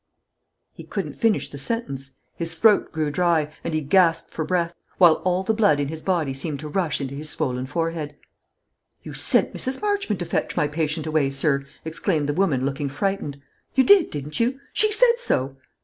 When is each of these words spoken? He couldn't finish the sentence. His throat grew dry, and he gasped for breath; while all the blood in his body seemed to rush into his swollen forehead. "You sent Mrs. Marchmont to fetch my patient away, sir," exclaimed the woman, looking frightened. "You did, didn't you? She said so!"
He 0.73 0.83
couldn't 0.83 1.13
finish 1.13 1.47
the 1.49 1.59
sentence. 1.59 2.09
His 2.35 2.55
throat 2.55 2.91
grew 2.91 3.11
dry, 3.11 3.51
and 3.63 3.71
he 3.71 3.81
gasped 3.81 4.31
for 4.31 4.43
breath; 4.43 4.73
while 4.97 5.21
all 5.23 5.43
the 5.43 5.53
blood 5.53 5.79
in 5.79 5.89
his 5.89 6.01
body 6.01 6.33
seemed 6.33 6.59
to 6.61 6.67
rush 6.67 6.99
into 6.99 7.13
his 7.13 7.29
swollen 7.29 7.67
forehead. 7.67 8.15
"You 9.03 9.13
sent 9.13 9.53
Mrs. 9.53 9.79
Marchmont 9.79 10.17
to 10.17 10.25
fetch 10.25 10.57
my 10.57 10.67
patient 10.67 11.05
away, 11.05 11.29
sir," 11.29 11.67
exclaimed 11.85 12.27
the 12.27 12.33
woman, 12.33 12.65
looking 12.65 12.89
frightened. 12.89 13.39
"You 13.75 13.83
did, 13.83 14.09
didn't 14.09 14.39
you? 14.39 14.59
She 14.73 14.91
said 14.91 15.19
so!" 15.19 15.55